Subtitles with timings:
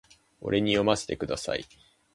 [0.41, 1.63] 俺に読ませてください